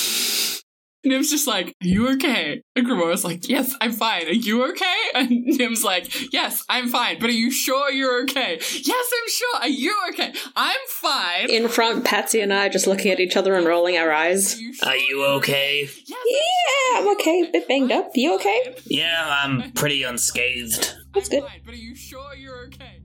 Nim's 1.08 1.30
just 1.30 1.48
like, 1.48 1.68
Are 1.68 1.88
you 1.88 2.10
okay? 2.14 2.62
And 2.76 2.86
Cremora's 2.88 3.24
like, 3.24 3.48
Yes, 3.50 3.76
I'm 3.82 3.92
fine. 3.92 4.28
Are 4.28 4.32
you 4.32 4.70
okay? 4.72 4.96
And 5.16 5.30
Nim's 5.32 5.84
like, 5.84 6.34
Yes, 6.34 6.64
I'm 6.70 6.88
fine. 6.90 7.20
But 7.20 7.30
are 7.30 7.34
you 7.34 7.52
sure 7.52 7.92
you're 7.92 8.22
okay? 8.24 8.58
Yes, 8.60 9.12
I'm 9.22 9.30
sure. 9.30 9.56
Are 9.62 9.68
you 9.70 9.96
okay? 10.10 10.34
I'm 10.56 10.78
fine. 10.90 11.50
In 11.50 11.68
front, 11.70 12.06
Patsy 12.06 12.40
and 12.42 12.54
I 12.54 12.70
just 12.70 12.88
looking 12.88 13.12
at 13.12 13.20
each 13.20 13.36
other 13.36 13.56
and 13.56 13.66
rolling 13.66 13.98
our 13.98 14.12
eyes. 14.12 14.56
Are 14.56 14.62
you, 14.62 14.74
sure 14.74 14.90
Are 14.90 14.96
you 14.98 15.26
okay? 15.38 15.82
Yes, 15.82 16.20
Yeah, 16.28 17.00
I'm 17.00 17.10
okay. 17.16 17.46
A 17.48 17.52
bit 17.52 17.68
banged 17.68 17.92
up. 17.92 18.10
You 18.16 18.36
okay? 18.36 18.76
Yeah, 18.86 19.40
I'm 19.44 19.72
pretty 19.72 20.04
unscathed. 20.04 20.94
That's 21.14 21.30
good. 21.30 21.44
fine. 21.44 21.62
But 21.66 21.74
are 21.74 21.78
you 21.78 21.96
sure 21.96 22.36
you're 22.36 22.66
okay? 22.68 23.02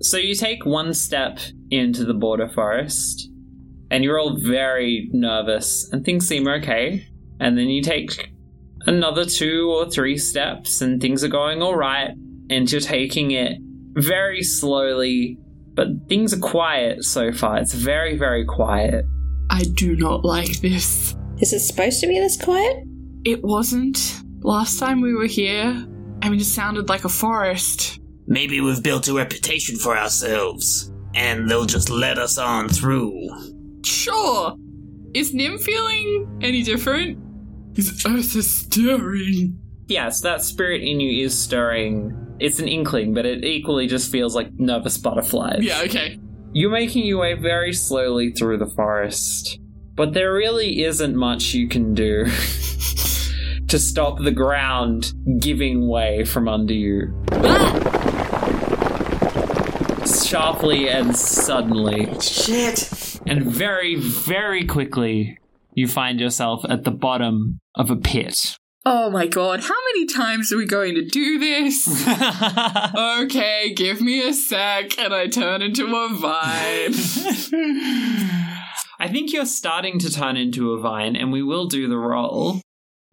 So 0.00 0.16
you 0.16 0.34
take 0.34 0.66
one 0.66 0.94
step 0.94 1.38
into 1.70 2.04
the 2.04 2.14
border 2.14 2.48
forest, 2.48 3.30
and 3.92 4.02
you're 4.02 4.18
all 4.18 4.36
very 4.36 5.10
nervous, 5.12 5.88
and 5.92 6.02
things 6.02 6.26
seem 6.26 6.48
okay. 6.48 7.06
And 7.38 7.58
then 7.58 7.68
you 7.68 7.82
take 7.82 8.32
another 8.86 9.26
two 9.26 9.70
or 9.70 9.88
three 9.88 10.16
steps, 10.16 10.80
and 10.80 11.00
things 11.00 11.22
are 11.22 11.28
going 11.28 11.60
all 11.60 11.76
right, 11.76 12.10
and 12.48 12.72
you're 12.72 12.80
taking 12.80 13.32
it 13.32 13.58
very 13.92 14.42
slowly, 14.42 15.38
but 15.74 15.88
things 16.08 16.32
are 16.32 16.40
quiet 16.40 17.04
so 17.04 17.32
far. 17.32 17.58
It's 17.58 17.74
very, 17.74 18.16
very 18.16 18.46
quiet. 18.46 19.04
I 19.50 19.64
do 19.74 19.94
not 19.94 20.24
like 20.24 20.60
this. 20.62 21.14
Is 21.40 21.52
it 21.52 21.60
supposed 21.60 22.00
to 22.00 22.06
be 22.06 22.18
this 22.18 22.42
quiet? 22.42 22.84
It 23.24 23.42
wasn't. 23.42 24.22
Last 24.40 24.78
time 24.78 25.02
we 25.02 25.12
were 25.12 25.26
here, 25.26 25.86
I 26.22 26.30
mean, 26.30 26.40
it 26.40 26.44
sounded 26.44 26.88
like 26.88 27.04
a 27.04 27.10
forest. 27.10 28.00
Maybe 28.26 28.62
we've 28.62 28.82
built 28.82 29.08
a 29.08 29.12
reputation 29.12 29.76
for 29.76 29.98
ourselves, 29.98 30.90
and 31.14 31.46
they'll 31.46 31.66
just 31.66 31.90
let 31.90 32.16
us 32.16 32.38
on 32.38 32.70
through. 32.70 33.60
Sure. 33.84 34.56
Is 35.14 35.34
Nim 35.34 35.58
feeling 35.58 36.38
any 36.40 36.62
different? 36.62 37.18
His 37.74 38.04
earth 38.06 38.36
is 38.36 38.62
stirring. 38.62 39.58
Yes, 39.88 40.20
that 40.22 40.42
spirit 40.42 40.82
in 40.82 41.00
you 41.00 41.24
is 41.24 41.38
stirring. 41.38 42.16
It's 42.38 42.58
an 42.58 42.68
inkling, 42.68 43.14
but 43.14 43.26
it 43.26 43.44
equally 43.44 43.86
just 43.86 44.10
feels 44.10 44.34
like 44.34 44.52
nervous 44.54 44.98
butterflies. 44.98 45.62
Yeah, 45.62 45.82
okay. 45.84 46.18
You're 46.52 46.70
making 46.70 47.04
your 47.06 47.20
way 47.20 47.34
very 47.34 47.72
slowly 47.72 48.30
through 48.32 48.58
the 48.58 48.66
forest, 48.66 49.58
but 49.94 50.12
there 50.12 50.32
really 50.32 50.82
isn't 50.82 51.16
much 51.16 51.54
you 51.54 51.68
can 51.68 51.94
do 51.94 52.24
to 53.68 53.78
stop 53.78 54.18
the 54.18 54.32
ground 54.32 55.12
giving 55.38 55.88
way 55.88 56.24
from 56.24 56.48
under 56.48 56.74
you. 56.74 57.14
Ah! 57.32 57.78
Sharply 60.24 60.88
and 60.88 61.16
suddenly. 61.16 62.18
Shit. 62.20 62.90
And 63.32 63.44
very, 63.44 63.94
very 63.94 64.66
quickly, 64.66 65.38
you 65.72 65.88
find 65.88 66.20
yourself 66.20 66.66
at 66.68 66.84
the 66.84 66.90
bottom 66.90 67.60
of 67.74 67.90
a 67.90 67.96
pit. 67.96 68.58
Oh 68.84 69.08
my 69.08 69.26
god, 69.26 69.60
how 69.60 69.74
many 69.94 70.04
times 70.04 70.52
are 70.52 70.58
we 70.58 70.66
going 70.66 70.94
to 70.96 71.06
do 71.06 71.38
this? 71.38 72.06
okay, 72.94 73.72
give 73.72 74.02
me 74.02 74.20
a 74.20 74.34
sec, 74.34 74.98
and 74.98 75.14
I 75.14 75.28
turn 75.28 75.62
into 75.62 75.86
a 75.96 76.10
vine. 76.10 76.92
I 79.00 79.08
think 79.10 79.32
you're 79.32 79.46
starting 79.46 79.98
to 80.00 80.12
turn 80.12 80.36
into 80.36 80.72
a 80.72 80.78
vine, 80.78 81.16
and 81.16 81.32
we 81.32 81.42
will 81.42 81.68
do 81.68 81.88
the 81.88 81.96
roll. 81.96 82.60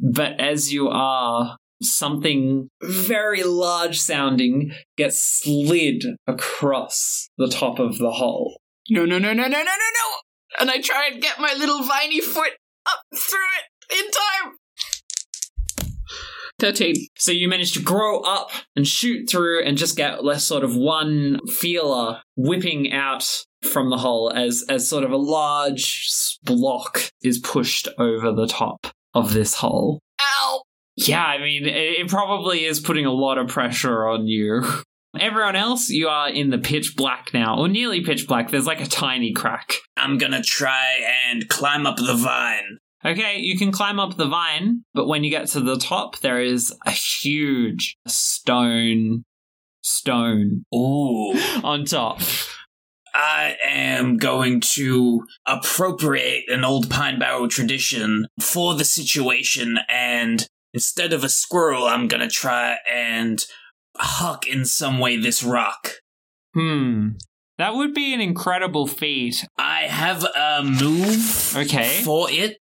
But 0.01 0.37
as 0.37 0.73
you 0.73 0.89
are, 0.89 1.55
something 1.81 2.67
very 2.83 3.43
large 3.43 4.01
sounding 4.01 4.73
gets 4.97 5.21
slid 5.41 6.03
across 6.27 7.29
the 7.37 7.47
top 7.47 7.79
of 7.79 7.99
the 7.99 8.11
hole. 8.11 8.58
No, 8.89 9.05
no, 9.05 9.17
no, 9.17 9.33
no, 9.33 9.43
no, 9.43 9.47
no, 9.47 9.63
no, 9.63 9.63
no! 9.63 10.59
And 10.59 10.69
I 10.69 10.81
try 10.81 11.09
and 11.11 11.21
get 11.21 11.39
my 11.39 11.53
little 11.53 11.83
viney 11.83 12.21
foot 12.21 12.53
up 12.85 12.99
through 13.13 13.39
it 13.57 13.97
in 13.97 14.11
time. 14.11 14.55
13. 16.59 16.95
So 17.17 17.31
you 17.31 17.47
manage 17.47 17.73
to 17.73 17.81
grow 17.81 18.19
up 18.21 18.51
and 18.75 18.85
shoot 18.85 19.29
through 19.29 19.63
and 19.63 19.77
just 19.77 19.95
get 19.95 20.23
less 20.23 20.43
sort 20.43 20.63
of 20.63 20.75
one 20.75 21.39
feeler 21.47 22.21
whipping 22.35 22.91
out 22.91 23.45
from 23.63 23.89
the 23.89 23.97
hole 23.97 24.31
as 24.33 24.63
as 24.69 24.87
sort 24.87 25.03
of 25.03 25.11
a 25.11 25.17
large 25.17 26.37
block 26.43 27.11
is 27.21 27.39
pushed 27.39 27.87
over 27.97 28.31
the 28.31 28.47
top 28.47 28.87
of 29.13 29.33
this 29.33 29.55
hole. 29.55 29.99
Ow! 30.21 30.61
Yeah, 30.95 31.23
I 31.23 31.39
mean, 31.39 31.65
it, 31.65 31.75
it 31.75 32.09
probably 32.09 32.65
is 32.65 32.79
putting 32.79 33.05
a 33.05 33.11
lot 33.11 33.37
of 33.37 33.47
pressure 33.47 34.07
on 34.07 34.27
you. 34.27 34.63
Everyone 35.17 35.55
else, 35.55 35.89
you 35.89 36.07
are 36.07 36.29
in 36.29 36.51
the 36.51 36.59
pitch 36.59 36.95
black 36.95 37.33
now, 37.33 37.57
or 37.57 37.67
nearly 37.67 38.01
pitch 38.01 38.27
black. 38.27 38.51
There's 38.51 38.67
like 38.67 38.81
a 38.81 38.85
tiny 38.85 39.33
crack. 39.33 39.73
I'm 39.97 40.17
gonna 40.17 40.43
try 40.43 40.99
and 41.27 41.47
climb 41.47 41.87
up 41.87 41.97
the 41.97 42.15
vine. 42.15 42.77
Okay, 43.03 43.39
you 43.39 43.57
can 43.57 43.71
climb 43.71 43.99
up 43.99 44.17
the 44.17 44.27
vine, 44.27 44.83
but 44.93 45.07
when 45.07 45.23
you 45.23 45.31
get 45.31 45.47
to 45.49 45.61
the 45.61 45.77
top, 45.77 46.19
there 46.19 46.41
is 46.41 46.73
a 46.85 46.91
huge 46.91 47.97
stone 48.05 49.23
stone 49.81 50.65
Ooh. 50.75 51.33
on 51.63 51.85
top. 51.85 52.21
I 53.13 53.57
am 53.67 54.17
going 54.17 54.61
to 54.75 55.25
appropriate 55.47 56.49
an 56.49 56.63
old 56.63 56.89
pine 56.89 57.17
barrel 57.17 57.47
tradition 57.47 58.27
for 58.39 58.75
the 58.75 58.85
situation, 58.85 59.79
and 59.89 60.45
instead 60.73 61.13
of 61.13 61.23
a 61.23 61.29
squirrel, 61.29 61.85
I'm 61.85 62.07
gonna 62.07 62.29
try 62.29 62.77
and 62.91 63.43
huck 63.99 64.47
in 64.47 64.65
some 64.65 64.99
way 64.99 65.17
this 65.17 65.43
rock. 65.43 65.91
Hmm. 66.53 67.09
That 67.57 67.75
would 67.75 67.93
be 67.93 68.13
an 68.13 68.21
incredible 68.21 68.87
feat. 68.87 69.45
I 69.57 69.81
have 69.81 70.23
a 70.23 70.63
move 70.63 71.53
Okay. 71.57 72.01
for 72.03 72.31
it. 72.31 72.57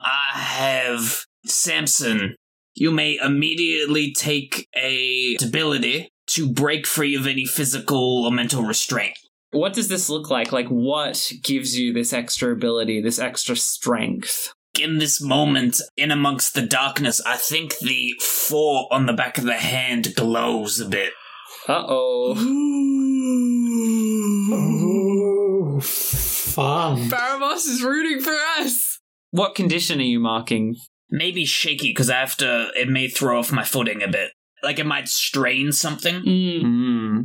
I 0.00 0.30
have 0.34 1.24
Samson. 1.46 2.34
You 2.74 2.90
may 2.90 3.16
immediately 3.22 4.12
take 4.12 4.66
a 4.76 5.36
ability 5.42 6.08
to 6.28 6.48
break 6.50 6.86
free 6.86 7.14
of 7.14 7.26
any 7.26 7.44
physical 7.44 8.24
or 8.24 8.32
mental 8.32 8.62
restraint. 8.62 9.18
What 9.52 9.72
does 9.72 9.88
this 9.88 10.08
look 10.08 10.30
like? 10.30 10.52
Like, 10.52 10.68
what 10.68 11.32
gives 11.42 11.78
you 11.78 11.92
this 11.92 12.12
extra 12.12 12.52
ability, 12.52 13.00
this 13.02 13.18
extra 13.18 13.56
strength? 13.56 14.52
In 14.78 14.98
this 14.98 15.20
moment, 15.20 15.80
in 15.96 16.10
amongst 16.10 16.54
the 16.54 16.62
darkness, 16.62 17.20
I 17.24 17.36
think 17.36 17.78
the 17.78 18.14
four 18.20 18.88
on 18.90 19.06
the 19.06 19.12
back 19.12 19.38
of 19.38 19.44
the 19.44 19.54
hand 19.58 20.14
glows 20.14 20.80
a 20.80 20.88
bit. 20.88 21.12
Uh 21.68 21.84
oh. 21.88 22.34
Fun. 25.80 27.08
Baramos 27.08 27.68
is 27.68 27.82
rooting 27.82 28.20
for 28.20 28.36
us! 28.58 28.98
What 29.30 29.54
condition 29.54 30.00
are 30.00 30.04
you 30.04 30.20
marking? 30.20 30.76
Maybe 31.10 31.44
shaky 31.44 31.90
because 31.90 32.10
I 32.10 32.20
have 32.20 32.36
to. 32.38 32.70
It 32.76 32.88
may 32.88 33.08
throw 33.08 33.38
off 33.38 33.52
my 33.52 33.64
footing 33.64 34.02
a 34.02 34.08
bit. 34.08 34.32
Like 34.62 34.78
it 34.78 34.86
might 34.86 35.08
strain 35.08 35.72
something. 35.72 36.22
Mm. 36.22 36.60
Hmm. 36.60 37.20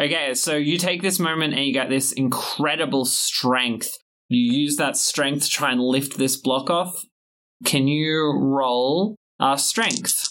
Okay, 0.00 0.34
so 0.34 0.56
you 0.56 0.78
take 0.78 1.02
this 1.02 1.18
moment 1.18 1.54
and 1.54 1.64
you 1.64 1.72
get 1.72 1.88
this 1.88 2.12
incredible 2.12 3.04
strength. 3.04 3.90
You 4.28 4.60
use 4.60 4.76
that 4.76 4.96
strength 4.96 5.44
to 5.44 5.50
try 5.50 5.72
and 5.72 5.80
lift 5.80 6.18
this 6.18 6.36
block 6.36 6.68
off. 6.70 7.04
Can 7.64 7.88
you 7.88 8.38
roll 8.38 9.16
uh, 9.40 9.56
strength? 9.56 10.28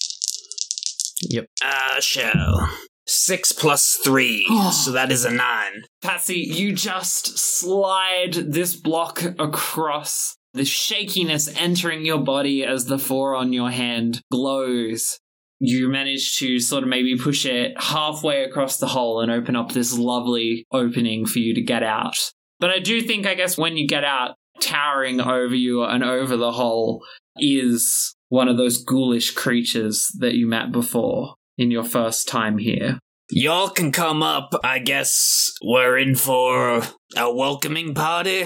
Yep. 1.21 1.47
Uh, 1.63 1.99
shall. 1.99 2.69
Six 3.09 3.53
plus 3.53 3.95
three, 4.03 4.45
so 4.73 4.91
that 4.91 5.13
is 5.13 5.23
a 5.23 5.31
nine. 5.31 5.83
Patsy, 6.01 6.39
you 6.39 6.73
just 6.73 7.39
slide 7.39 8.33
this 8.33 8.75
block 8.75 9.23
across, 9.39 10.35
the 10.53 10.65
shakiness 10.65 11.47
entering 11.57 12.05
your 12.05 12.17
body 12.17 12.65
as 12.65 12.85
the 12.85 12.99
four 12.99 13.33
on 13.33 13.53
your 13.53 13.71
hand 13.71 14.21
glows. 14.29 15.19
You 15.59 15.87
manage 15.87 16.37
to 16.39 16.59
sort 16.59 16.83
of 16.83 16.89
maybe 16.89 17.17
push 17.17 17.45
it 17.45 17.81
halfway 17.81 18.43
across 18.43 18.77
the 18.77 18.87
hole 18.87 19.21
and 19.21 19.31
open 19.31 19.55
up 19.55 19.71
this 19.71 19.97
lovely 19.97 20.65
opening 20.73 21.25
for 21.25 21.39
you 21.39 21.53
to 21.55 21.61
get 21.61 21.83
out. 21.83 22.17
But 22.59 22.71
I 22.71 22.79
do 22.79 23.01
think, 23.01 23.25
I 23.27 23.35
guess, 23.35 23.57
when 23.57 23.77
you 23.77 23.87
get 23.87 24.03
out, 24.03 24.35
towering 24.59 25.21
over 25.21 25.55
you 25.55 25.83
and 25.83 26.03
over 26.03 26.35
the 26.35 26.51
hole 26.51 27.03
is 27.37 28.15
one 28.29 28.47
of 28.47 28.57
those 28.57 28.83
ghoulish 28.83 29.31
creatures 29.31 30.07
that 30.19 30.33
you 30.33 30.47
met 30.47 30.71
before 30.71 31.35
in 31.57 31.71
your 31.71 31.83
first 31.83 32.27
time 32.27 32.57
here. 32.57 32.99
Y'all 33.29 33.69
can 33.69 33.91
come 33.91 34.23
up. 34.23 34.53
I 34.63 34.79
guess 34.79 35.51
we're 35.61 35.97
in 35.97 36.15
for 36.15 36.81
a 37.15 37.33
welcoming 37.33 37.93
party. 37.93 38.45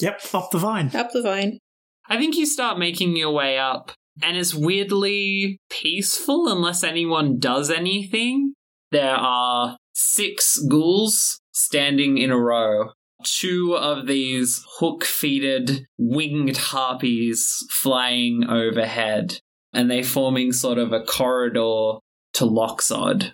Yep, 0.00 0.22
up 0.32 0.50
the 0.50 0.58
vine. 0.58 0.90
Up 0.94 1.10
the 1.12 1.22
vine. 1.22 1.58
I 2.08 2.16
think 2.16 2.36
you 2.36 2.46
start 2.46 2.78
making 2.78 3.16
your 3.16 3.30
way 3.30 3.58
up, 3.58 3.92
and 4.22 4.36
it's 4.36 4.54
weirdly 4.54 5.58
peaceful 5.68 6.48
unless 6.48 6.82
anyone 6.82 7.38
does 7.38 7.70
anything. 7.70 8.54
There 8.90 9.14
are 9.14 9.76
six 9.92 10.58
ghouls 10.58 11.40
standing 11.52 12.18
in 12.18 12.30
a 12.30 12.38
row. 12.38 12.90
Two 13.24 13.76
of 13.76 14.06
these 14.06 14.64
hook 14.78 15.04
feeted 15.04 15.86
winged 15.98 16.56
harpies 16.56 17.66
flying 17.70 18.44
overhead, 18.48 19.38
and 19.72 19.90
they're 19.90 20.02
forming 20.02 20.52
sort 20.52 20.78
of 20.78 20.92
a 20.92 21.02
corridor 21.02 21.98
to 22.34 22.44
Loxod. 22.44 23.32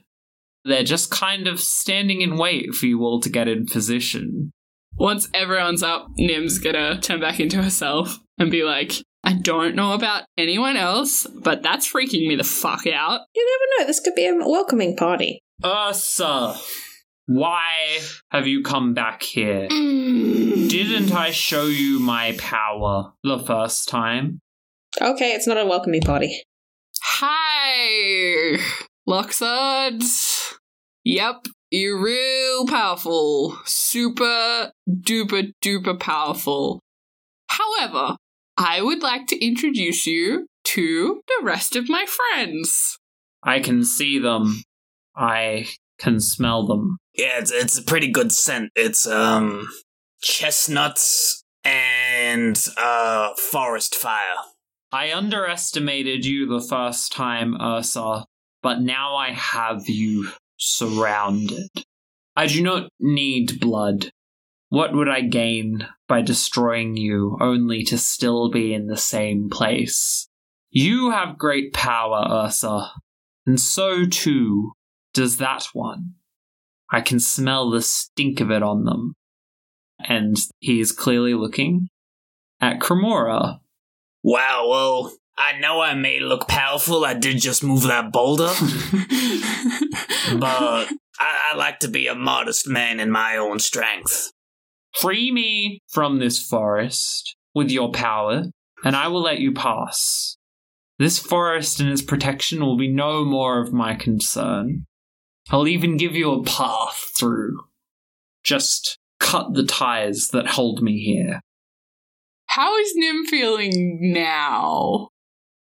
They're 0.64 0.82
just 0.82 1.10
kind 1.10 1.46
of 1.46 1.60
standing 1.60 2.22
in 2.22 2.36
wait 2.36 2.74
for 2.74 2.86
you 2.86 3.02
all 3.02 3.20
to 3.20 3.28
get 3.28 3.48
in 3.48 3.66
position. 3.66 4.50
Once 4.96 5.28
everyone's 5.34 5.82
up, 5.82 6.08
Nim's 6.16 6.58
gonna 6.58 6.98
turn 7.00 7.20
back 7.20 7.38
into 7.38 7.62
herself 7.62 8.18
and 8.38 8.50
be 8.50 8.64
like, 8.64 8.94
I 9.22 9.34
don't 9.34 9.74
know 9.74 9.92
about 9.92 10.24
anyone 10.38 10.76
else, 10.76 11.26
but 11.26 11.62
that's 11.62 11.92
freaking 11.92 12.26
me 12.28 12.36
the 12.36 12.44
fuck 12.44 12.86
out. 12.86 13.20
You 13.34 13.46
never 13.46 13.82
know. 13.82 13.86
This 13.86 14.00
could 14.00 14.14
be 14.14 14.26
a 14.26 14.34
welcoming 14.34 14.96
party. 14.96 15.40
Ursa, 15.64 16.56
why 17.26 17.98
have 18.30 18.46
you 18.46 18.62
come 18.62 18.94
back 18.94 19.22
here? 19.22 19.68
Mm. 19.68 20.68
Didn't 20.68 21.12
I 21.12 21.30
show 21.30 21.66
you 21.66 21.98
my 21.98 22.36
power 22.38 23.12
the 23.22 23.38
first 23.38 23.88
time? 23.88 24.40
Okay, 25.00 25.32
it's 25.32 25.46
not 25.46 25.58
a 25.58 25.66
welcoming 25.66 26.00
party. 26.00 26.42
Hi, 27.02 28.58
Loxod. 29.08 30.02
Yep, 31.04 31.46
you're 31.70 32.02
real 32.02 32.66
powerful. 32.66 33.58
Super 33.64 34.72
duper 34.88 35.52
duper 35.62 35.98
powerful. 35.98 36.80
However, 37.48 38.16
I 38.56 38.82
would 38.82 39.02
like 39.02 39.26
to 39.28 39.44
introduce 39.44 40.06
you 40.06 40.46
to 40.64 41.20
the 41.26 41.44
rest 41.44 41.76
of 41.76 41.88
my 41.88 42.06
friends. 42.06 42.98
I 43.42 43.60
can 43.60 43.84
see 43.84 44.18
them. 44.18 44.62
I 45.14 45.66
can 45.98 46.20
smell 46.20 46.66
them. 46.66 46.98
Yeah, 47.14 47.38
it's 47.38 47.50
it's 47.50 47.78
a 47.78 47.82
pretty 47.82 48.10
good 48.10 48.32
scent. 48.32 48.70
It's 48.74 49.06
um 49.06 49.68
chestnuts 50.22 51.42
and 51.64 52.62
uh 52.76 53.34
forest 53.34 53.94
fire. 53.94 54.36
I 54.92 55.12
underestimated 55.12 56.24
you 56.24 56.46
the 56.46 56.66
first 56.66 57.12
time, 57.12 57.60
Ursa, 57.60 58.24
but 58.62 58.80
now 58.80 59.16
I 59.16 59.30
have 59.30 59.88
you 59.88 60.30
surrounded. 60.56 61.68
I 62.36 62.46
do 62.46 62.62
not 62.62 62.88
need 63.00 63.60
blood. 63.60 64.10
What 64.68 64.94
would 64.94 65.08
I 65.08 65.22
gain 65.22 65.86
by 66.08 66.22
destroying 66.22 66.96
you 66.96 67.36
only 67.40 67.82
to 67.84 67.98
still 67.98 68.50
be 68.50 68.74
in 68.74 68.86
the 68.86 68.96
same 68.96 69.48
place? 69.48 70.28
You 70.70 71.10
have 71.10 71.38
great 71.38 71.72
power, 71.72 72.26
Ursa, 72.30 72.92
and 73.46 73.60
so 73.60 74.04
too 74.06 74.72
does 75.16 75.38
that 75.38 75.68
one. 75.72 76.12
I 76.92 77.00
can 77.00 77.18
smell 77.18 77.70
the 77.70 77.82
stink 77.82 78.38
of 78.40 78.50
it 78.50 78.62
on 78.62 78.84
them. 78.84 79.14
And 79.98 80.36
he 80.60 80.78
is 80.78 80.92
clearly 80.92 81.32
looking 81.32 81.88
at 82.60 82.80
Cremora. 82.80 83.58
Wow, 84.22 84.66
well, 84.68 85.16
I 85.38 85.58
know 85.58 85.80
I 85.80 85.94
may 85.94 86.20
look 86.20 86.46
powerful. 86.46 87.04
I 87.04 87.14
did 87.14 87.40
just 87.40 87.64
move 87.64 87.84
that 87.84 88.12
boulder, 88.12 88.52
but 90.38 90.88
I, 91.18 91.50
I 91.50 91.56
like 91.56 91.80
to 91.80 91.88
be 91.88 92.06
a 92.06 92.14
modest 92.14 92.68
man 92.68 93.00
in 93.00 93.10
my 93.10 93.36
own 93.38 93.58
strength. 93.58 94.30
Free 95.00 95.32
me 95.32 95.80
from 95.88 96.18
this 96.18 96.42
forest 96.42 97.36
with 97.54 97.70
your 97.70 97.90
power, 97.90 98.44
and 98.84 98.94
I 98.94 99.08
will 99.08 99.22
let 99.22 99.40
you 99.40 99.52
pass. 99.52 100.36
This 100.98 101.18
forest 101.18 101.80
and 101.80 101.90
its 101.90 102.02
protection 102.02 102.60
will 102.60 102.76
be 102.76 102.88
no 102.88 103.24
more 103.24 103.60
of 103.60 103.72
my 103.72 103.94
concern. 103.94 104.86
I'll 105.50 105.68
even 105.68 105.96
give 105.96 106.14
you 106.14 106.32
a 106.32 106.42
path 106.42 107.12
through. 107.18 107.60
Just 108.42 108.98
cut 109.20 109.54
the 109.54 109.64
ties 109.64 110.28
that 110.32 110.46
hold 110.46 110.82
me 110.82 110.98
here. 110.98 111.40
How 112.46 112.76
is 112.78 112.92
Nim 112.94 113.26
feeling 113.26 113.98
now? 114.12 115.08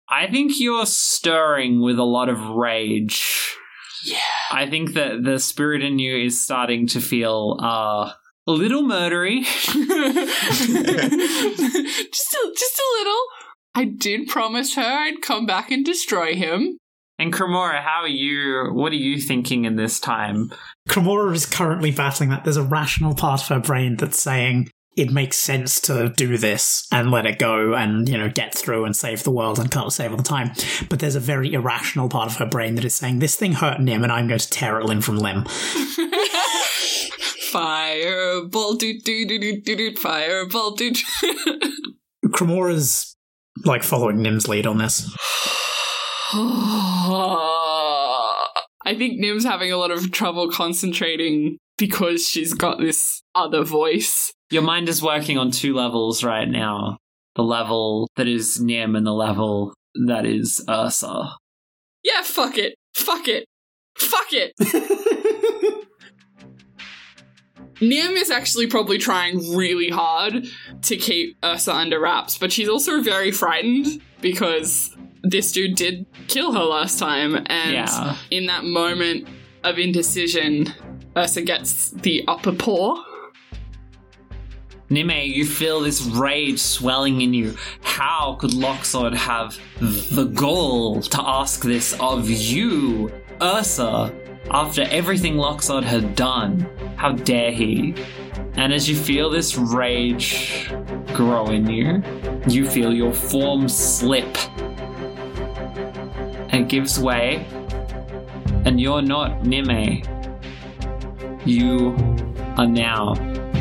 I 0.09 0.27
think 0.27 0.53
you're 0.59 0.87
stirring 0.87 1.81
with 1.81 1.99
a 1.99 2.05
lot 2.05 2.29
of 2.29 2.41
rage. 2.41 3.57
Yeah. 4.05 4.19
I 4.51 4.69
think 4.69 4.95
that 4.95 5.23
the 5.23 5.39
spirit 5.39 5.83
in 5.83 5.99
you 5.99 6.17
is 6.17 6.43
starting 6.43 6.87
to 6.89 7.01
feel 7.01 7.59
uh, 7.61 8.13
a 8.47 8.53
little 8.53 8.85
murdery. 8.85 9.41
just 9.45 9.75
a, 12.35 12.53
just 12.57 12.79
a 12.79 12.95
little. 12.99 13.23
I 13.75 13.85
did 13.85 14.29
promise 14.29 14.75
her 14.77 14.83
I'd 14.83 15.21
come 15.21 15.47
back 15.47 15.71
and 15.71 15.85
destroy 15.85 16.35
him. 16.35 16.79
And 17.19 17.33
Cremora, 17.33 17.83
how 17.83 18.03
are 18.03 18.09
you? 18.09 18.71
What 18.73 18.93
are 18.93 18.97
you 18.97 19.21
thinking 19.21 19.65
in 19.65 19.75
this 19.75 19.99
time? 19.99 20.53
Cremora 20.89 21.35
is 21.35 21.47
currently 21.47 21.91
battling 21.91 22.31
that. 22.31 22.45
There's 22.45 22.57
a 22.57 22.63
rational 22.63 23.15
part 23.15 23.43
of 23.43 23.49
her 23.49 23.59
brain 23.59 23.97
that's 23.97 24.23
saying 24.23 24.71
it 24.97 25.11
makes 25.13 25.37
sense 25.37 25.81
to 25.81 26.13
do 26.17 26.39
this 26.39 26.87
and 26.93 27.11
let 27.11 27.27
it 27.27 27.39
go 27.39 27.75
and, 27.75 28.09
you 28.09 28.17
know, 28.19 28.29
get 28.29 28.55
through 28.55 28.85
and 28.85 28.97
save 28.97 29.23
the 29.23 29.31
world 29.31 29.59
and 29.59 29.71
can't 29.71 29.93
save 29.93 30.11
all 30.13 30.17
the 30.17 30.23
time. 30.23 30.53
But 30.89 31.01
there's 31.01 31.15
a 31.15 31.21
very 31.21 31.53
irrational 31.53 32.09
part 32.09 32.31
of 32.31 32.37
her 32.37 32.47
brain 32.47 32.77
that 32.77 32.85
is 32.85 32.95
saying, 32.95 33.19
this 33.19 33.37
thing 33.37 33.53
hurt 33.53 33.81
Nim 33.81 34.03
and 34.03 34.13
I'm 34.13 34.29
going 34.29 34.41
to 34.41 34.51
tear 34.51 34.79
it 34.81 34.87
limb 34.87 35.01
from 35.01 35.19
limb. 35.19 35.45
Fireball, 37.51 38.75
do 38.75 38.99
do 39.01 39.27
do 39.27 39.39
do 39.39 39.61
do 39.61 39.77
do, 39.77 39.97
fireball, 39.97 40.73
do. 40.73 40.93
Cremora's 42.27 43.17
like 43.65 43.83
following 43.83 44.23
Nim's 44.23 44.49
lead 44.49 44.67
on 44.67 44.79
this. 44.79 45.11
I 48.85 48.95
think 48.97 49.19
Nim's 49.19 49.45
having 49.45 49.73
a 49.73 49.79
lot 49.79 49.91
of 49.91 50.13
trouble 50.13 50.51
concentrating 50.51 51.57
because 51.79 52.29
she's 52.29 52.53
got 52.53 52.79
this 52.79 53.23
other 53.35 53.65
voice. 53.65 54.31
Your 54.51 54.61
mind 54.63 54.91
is 54.91 55.03
working 55.03 55.39
on 55.39 55.51
two 55.51 55.75
levels 55.75 56.23
right 56.23 56.49
now 56.49 56.99
the 57.35 57.43
level 57.45 58.11
that 58.17 58.27
is 58.27 58.61
Nim 58.61 58.97
and 58.97 59.07
the 59.07 59.13
level 59.13 59.73
that 60.07 60.27
is 60.27 60.63
Ursa. 60.69 61.37
Yeah, 62.03 62.23
fuck 62.23 62.59
it. 62.59 62.75
Fuck 62.95 63.29
it. 63.29 63.47
Fuck 63.97 64.27
it. 64.33 64.53
Nim 67.81 68.17
is 68.17 68.31
actually 68.31 68.67
probably 68.67 68.99
trying 68.99 69.55
really 69.55 69.89
hard 69.89 70.49
to 70.83 70.97
keep 70.97 71.37
Ursa 71.45 71.73
under 71.73 72.01
wraps, 72.01 72.37
but 72.37 72.51
she's 72.51 72.69
also 72.69 73.01
very 73.01 73.31
frightened 73.31 74.03
because 74.21 74.97
this 75.23 75.53
dude 75.53 75.75
did 75.77 76.07
kill 76.29 76.53
her 76.53 76.65
last 76.65 76.99
time, 76.99 77.37
and 77.47 77.73
Yeah. 77.73 78.17
in 78.31 78.47
that 78.47 78.65
moment 78.65 79.27
of 79.65 79.79
indecision, 79.79 80.73
Ursa 81.17 81.43
gets 81.43 81.91
the 81.91 82.25
upper 82.29 82.53
paw. 82.53 83.03
Nime, 84.91 85.11
you 85.25 85.45
feel 85.45 85.81
this 85.81 86.01
rage 86.03 86.59
swelling 86.61 87.21
in 87.21 87.35
you. 87.35 87.55
How 87.83 88.37
could 88.41 88.53
Loxod 88.53 89.15
have 89.15 89.59
the 89.81 90.25
gall 90.25 91.03
to 91.03 91.21
ask 91.23 91.63
this 91.63 91.95
of 92.01 92.31
you, 92.31 93.13
Ursa, 93.43 94.11
after 94.51 94.83
everything 94.85 95.35
Loxod 95.35 95.83
had 95.83 96.15
done? 96.15 96.67
How 96.97 97.13
dare 97.13 97.53
he? 97.53 97.95
And 98.55 98.73
as 98.73 98.89
you 98.89 98.97
feel 98.97 99.29
this 99.29 99.57
rage 99.59 100.71
grow 101.13 101.47
in 101.47 101.69
you, 101.69 102.03
you 102.49 102.67
feel 102.69 102.93
your 102.95 103.13
form 103.13 103.69
slip. 103.69 104.39
And 106.51 106.69
gives 106.69 106.99
way. 106.99 107.47
And 108.65 108.81
you're 108.81 109.03
not 109.03 109.45
Nime. 109.45 110.03
You 111.45 111.95
are 112.57 112.67
now 112.67 113.15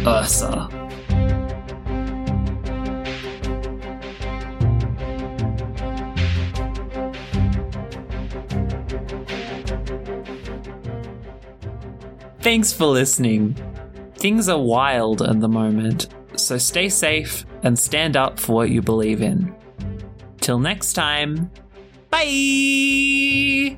Ursa. 0.05 0.69
Thanks 12.47 12.71
for 12.71 12.85
listening. 12.85 13.55
Things 14.15 14.47
are 14.47 14.57
wild 14.57 15.21
at 15.21 15.41
the 15.41 15.49
moment, 15.49 16.07
so 16.37 16.57
stay 16.57 16.87
safe 16.87 17.45
and 17.63 17.77
stand 17.77 18.15
up 18.15 18.39
for 18.39 18.53
what 18.53 18.69
you 18.69 18.81
believe 18.81 19.21
in. 19.21 19.53
Till 20.39 20.57
next 20.57 20.93
time, 20.93 21.51
bye! 22.17 23.77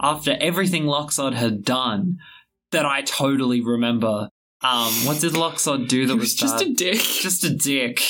After 0.00 0.36
everything 0.40 0.84
Loxod 0.84 1.34
had 1.34 1.64
done, 1.64 2.18
that 2.72 2.84
I 2.84 3.02
totally 3.02 3.62
remember, 3.62 4.28
um, 4.62 4.92
what 5.06 5.20
did 5.20 5.32
Loxod 5.32 5.88
do 5.88 6.06
that 6.06 6.12
He 6.14 6.18
was, 6.18 6.32
was 6.32 6.34
just 6.34 6.58
bad? 6.58 6.68
a 6.68 6.74
dick. 6.74 7.00
Just 7.00 7.44
a 7.44 7.50
dick. 7.54 8.00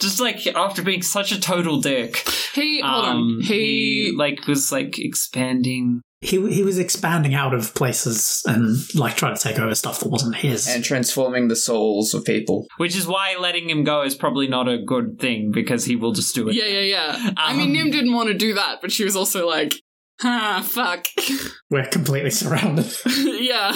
Just 0.00 0.20
like 0.20 0.46
after 0.46 0.82
being 0.82 1.02
such 1.02 1.32
a 1.32 1.40
total 1.40 1.80
dick. 1.80 2.26
He, 2.54 2.80
hold 2.80 3.04
um, 3.04 3.16
on. 3.16 3.40
He, 3.42 4.14
like 4.16 4.46
was 4.46 4.72
like 4.72 4.98
expanding 4.98 6.02
He 6.24 6.52
he 6.52 6.62
was 6.62 6.78
expanding 6.78 7.34
out 7.34 7.52
of 7.52 7.74
places 7.74 8.42
and 8.46 8.76
like 8.94 9.16
trying 9.16 9.34
to 9.34 9.42
take 9.42 9.58
over 9.58 9.74
stuff 9.74 9.98
that 10.00 10.08
wasn't 10.08 10.36
his. 10.36 10.68
and 10.68 10.84
transforming 10.84 11.48
the 11.48 11.56
souls 11.56 12.14
of 12.14 12.24
people. 12.24 12.66
Which 12.76 12.96
is 12.96 13.06
why 13.08 13.34
letting 13.38 13.68
him 13.68 13.82
go 13.82 14.02
is 14.02 14.14
probably 14.14 14.46
not 14.46 14.68
a 14.68 14.78
good 14.78 15.18
thing 15.18 15.50
because 15.50 15.84
he 15.84 15.96
will 15.96 16.12
just 16.12 16.32
do 16.34 16.48
it. 16.48 16.54
yeah, 16.54 16.66
yeah, 16.66 16.80
yeah. 16.80 17.30
I 17.36 17.52
mean, 17.56 17.66
Um, 17.68 17.72
Nim 17.72 17.90
didn't 17.90 18.12
want 18.14 18.28
to 18.28 18.34
do 18.34 18.54
that, 18.54 18.80
but 18.80 18.92
she 18.92 19.02
was 19.04 19.16
also 19.16 19.48
like, 19.48 19.74
ah, 20.22 20.64
fuck. 20.64 21.06
We're 21.70 21.86
completely 21.86 22.30
surrounded. 22.30 22.86
yeah. 23.16 23.72